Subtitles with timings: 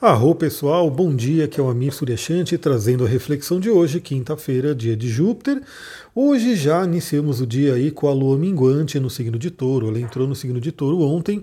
[0.00, 4.72] Arro pessoal, bom dia, que é o Amir Suryashanti trazendo a reflexão de hoje, quinta-feira,
[4.72, 5.60] dia de Júpiter.
[6.14, 9.98] Hoje já iniciamos o dia aí com a lua minguante no signo de touro, ela
[9.98, 11.42] entrou no signo de touro ontem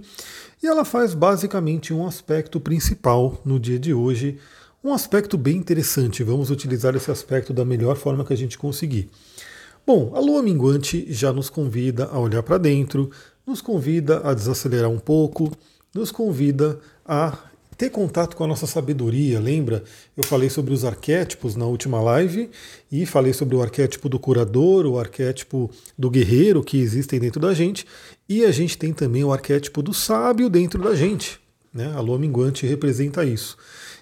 [0.63, 4.37] e ela faz basicamente um aspecto principal no dia de hoje,
[4.81, 9.09] um aspecto bem interessante, vamos utilizar esse aspecto da melhor forma que a gente conseguir.
[9.85, 13.11] Bom, a lua minguante já nos convida a olhar para dentro,
[13.45, 15.51] nos convida a desacelerar um pouco,
[15.93, 17.37] nos convida a
[17.77, 19.39] ter contato com a nossa sabedoria.
[19.39, 19.83] Lembra?
[20.15, 22.49] Eu falei sobre os arquétipos na última live
[22.91, 27.53] e falei sobre o arquétipo do curador, o arquétipo do guerreiro que existem dentro da
[27.53, 27.85] gente,
[28.27, 31.39] e a gente tem também o arquétipo do sábio dentro da gente.
[31.73, 31.91] Né?
[31.95, 33.57] A lua minguante representa isso.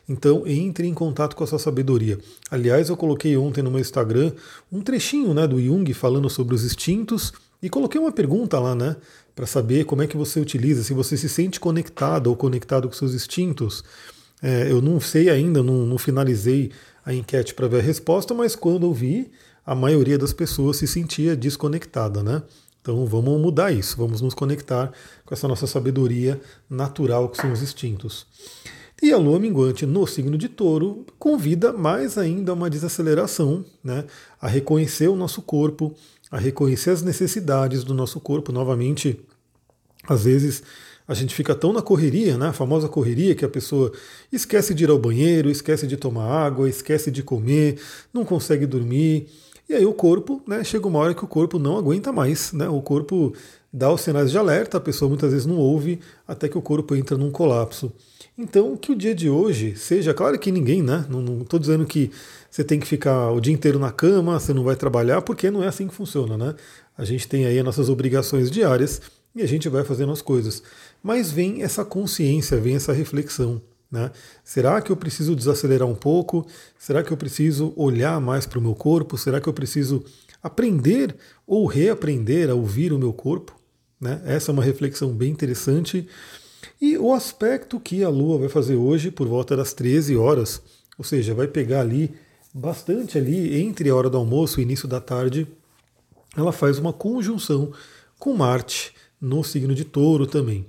[0.08, 2.20] Então entre em contato com a sua sabedoria.
[2.52, 4.34] Aliás, eu coloquei ontem no meu Instagram
[4.72, 8.98] um trechinho né, do Jung falando sobre os instintos e coloquei uma pergunta lá, né?
[9.36, 12.94] Para saber como é que você utiliza, se você se sente conectado ou conectado com
[12.94, 13.84] seus instintos.
[14.42, 16.72] É, eu não sei ainda, não, não finalizei
[17.06, 19.32] a enquete para ver a resposta, mas quando eu vi,
[19.66, 22.44] a maioria das pessoas se sentia desconectada, né?
[22.82, 24.92] Então vamos mudar isso, vamos nos conectar
[25.26, 28.28] com essa nossa sabedoria natural que são os instintos.
[29.02, 34.06] E a lua minguante no signo de touro convida mais ainda a uma desaceleração, né?
[34.40, 35.94] a reconhecer o nosso corpo,
[36.30, 38.52] a reconhecer as necessidades do nosso corpo.
[38.52, 39.20] Novamente,
[40.08, 40.64] às vezes
[41.08, 42.48] a gente fica tão na correria, né?
[42.48, 43.92] a famosa correria, que a pessoa
[44.32, 47.80] esquece de ir ao banheiro, esquece de tomar água, esquece de comer,
[48.14, 49.28] não consegue dormir.
[49.68, 52.68] E aí o corpo, né, chega uma hora que o corpo não aguenta mais, né?
[52.68, 53.34] O corpo
[53.72, 56.96] dá os sinais de alerta, a pessoa muitas vezes não ouve, até que o corpo
[56.96, 57.92] entra num colapso.
[58.38, 61.06] Então, que o dia de hoje seja, claro que ninguém, né?
[61.10, 62.12] Não estou dizendo que
[62.50, 65.64] você tem que ficar o dia inteiro na cama, você não vai trabalhar, porque não
[65.64, 66.56] é assim que funciona, né?
[66.98, 69.02] A gente tem aí as nossas obrigações diárias
[69.36, 70.62] e a gente vai fazendo as coisas.
[71.02, 73.62] Mas vem essa consciência, vem essa reflexão.
[73.92, 74.12] Né?
[74.44, 76.46] Será que eu preciso desacelerar um pouco?
[76.78, 79.18] Será que eu preciso olhar mais para o meu corpo?
[79.18, 80.04] Será que eu preciso
[80.42, 83.56] aprender ou reaprender a ouvir o meu corpo?
[84.00, 84.22] Né?
[84.26, 86.08] Essa é uma reflexão bem interessante.
[86.82, 90.62] E o aspecto que a Lua vai fazer hoje, por volta das 13 horas,
[90.98, 92.14] ou seja, vai pegar ali
[92.54, 95.48] bastante ali entre a hora do almoço e início da tarde,
[96.36, 97.72] ela faz uma conjunção
[98.20, 98.94] com Marte
[99.24, 100.66] no signo de Touro também.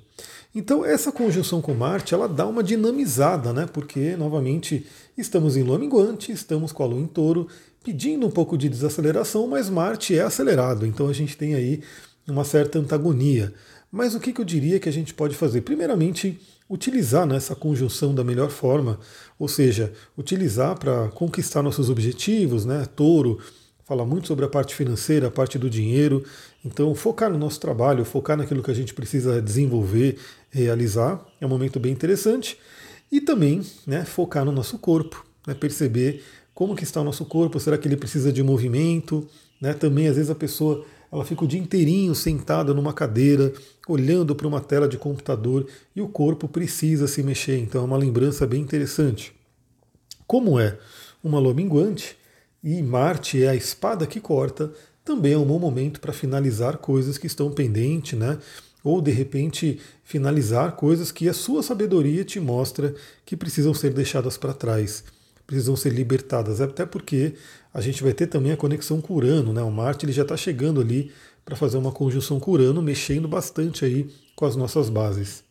[0.55, 3.67] Então essa conjunção com Marte, ela dá uma dinamizada, né?
[3.67, 4.87] Porque novamente
[5.19, 7.49] estamos em Lua minguante, estamos com a Lua em Touro,
[7.83, 11.83] pedindo um pouco de desaceleração, mas Marte é acelerado, então a gente tem aí
[12.29, 13.53] uma certa antagonia.
[13.91, 15.61] Mas o que, eu diria que a gente pode fazer?
[15.63, 16.41] Primeiramente,
[16.71, 18.99] utilizar né, essa conjunção da melhor forma,
[19.39, 22.87] ou seja, utilizar para conquistar nossos objetivos, né?
[22.97, 23.39] Touro
[23.85, 26.25] fala muito sobre a parte financeira, a parte do dinheiro,
[26.65, 30.19] então focar no nosso trabalho, focar naquilo que a gente precisa desenvolver,
[30.51, 32.59] realizar, é um momento bem interessante.
[33.13, 36.23] E também né, focar no nosso corpo, né, perceber
[36.55, 39.27] como que está o nosso corpo, será que ele precisa de movimento,
[39.61, 39.75] né?
[39.75, 43.53] Também às vezes a pessoa ela fica o dia inteirinho sentada numa cadeira,
[43.89, 47.59] olhando para uma tela de computador e o corpo precisa se mexer.
[47.59, 49.33] Então é uma lembrança bem interessante.
[50.27, 50.79] Como é
[51.23, 52.17] uma lua minguante
[52.65, 54.73] e Marte é a espada que corta,
[55.05, 58.39] também é um bom momento para finalizar coisas que estão pendentes, né?
[58.83, 62.95] Ou de repente finalizar coisas que a sua sabedoria te mostra
[63.27, 65.05] que precisam ser deixadas para trás,
[65.47, 66.63] precisam ser libertadas.
[66.63, 67.35] Até porque
[67.73, 69.63] a gente vai ter também a conexão com Urano, né?
[69.63, 71.13] O Marte ele já está chegando ali
[71.45, 75.45] para fazer uma conjunção com Urano, mexendo bastante aí com as nossas bases.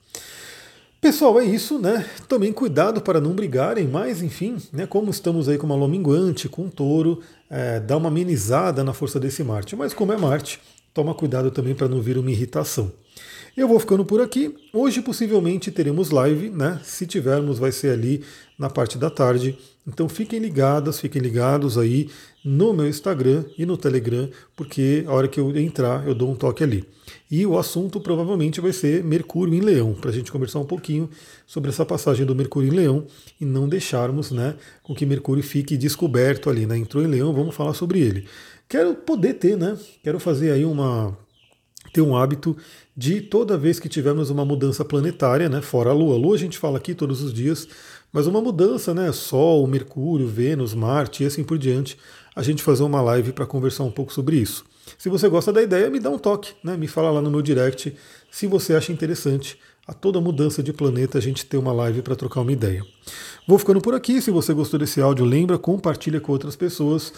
[1.03, 2.05] Pessoal, é isso, né?
[2.29, 4.87] Tomem cuidado para não brigarem, mas enfim, né?
[4.87, 7.19] Como estamos aí com uma lua minguante, com um touro,
[7.49, 9.75] é, dá uma amenizada na força desse Marte.
[9.75, 10.61] Mas como é Marte,
[10.93, 12.89] toma cuidado também para não vir uma irritação.
[13.55, 14.55] Eu vou ficando por aqui.
[14.73, 16.81] Hoje possivelmente teremos live, né?
[16.83, 18.23] Se tivermos, vai ser ali
[18.57, 19.55] na parte da tarde.
[19.87, 22.09] Então fiquem ligadas, fiquem ligados aí
[22.43, 26.35] no meu Instagram e no Telegram, porque a hora que eu entrar eu dou um
[26.35, 26.83] toque ali.
[27.29, 31.07] E o assunto provavelmente vai ser Mercúrio em Leão, para a gente conversar um pouquinho
[31.45, 33.05] sobre essa passagem do Mercúrio em Leão
[33.39, 36.65] e não deixarmos né, com que Mercúrio fique descoberto ali.
[36.65, 36.77] Né?
[36.77, 38.25] Entrou em Leão, vamos falar sobre ele.
[38.67, 39.77] Quero poder ter, né?
[40.01, 41.15] Quero fazer aí uma.
[41.93, 42.57] Ter um hábito
[42.97, 45.61] de toda vez que tivermos uma mudança planetária, né?
[45.61, 46.15] Fora a Lua.
[46.15, 47.67] A Lua a gente fala aqui todos os dias
[48.13, 49.11] mas uma mudança, né?
[49.11, 51.97] Sol, Mercúrio, Vênus, Marte e assim por diante,
[52.35, 54.63] a gente fazer uma live para conversar um pouco sobre isso.
[54.99, 56.77] Se você gosta da ideia, me dá um toque, né?
[56.77, 57.95] Me fala lá no meu direct
[58.29, 59.57] se você acha interessante
[59.87, 62.85] a toda mudança de planeta a gente ter uma live para trocar uma ideia.
[63.47, 64.21] Vou ficando por aqui.
[64.21, 67.11] Se você gostou desse áudio, lembra, compartilha com outras pessoas.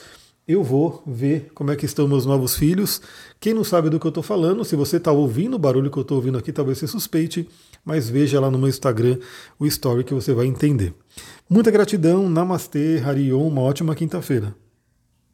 [0.47, 3.01] Eu vou ver como é que estão meus novos filhos.
[3.39, 5.97] Quem não sabe do que eu estou falando, se você está ouvindo o barulho que
[5.97, 7.47] eu estou ouvindo aqui, talvez você suspeite,
[7.83, 9.17] mas veja lá no meu Instagram
[9.59, 10.93] o story que você vai entender.
[11.49, 14.55] Muita gratidão, Namastê, Harion, uma ótima quinta-feira.